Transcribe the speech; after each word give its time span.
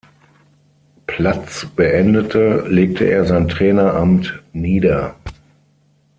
Platz 1.05 1.67
beendete, 1.75 2.65
legte 2.67 3.03
er 3.03 3.23
sein 3.25 3.47
Traineramt 3.47 4.41
nieder. 4.51 5.15